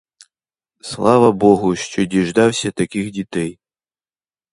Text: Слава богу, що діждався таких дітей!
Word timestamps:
Слава 0.81 1.31
богу, 1.31 1.75
що 1.75 2.05
діждався 2.05 2.71
таких 2.71 3.11
дітей! 3.11 3.59